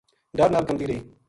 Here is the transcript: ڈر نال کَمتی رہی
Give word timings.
ڈر 0.37 0.49
نال 0.53 0.63
کَمتی 0.67 0.85
رہی 0.87 0.99